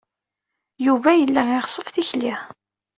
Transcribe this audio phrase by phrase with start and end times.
[0.85, 2.33] Yuba yella iɣeṣṣeb tikli.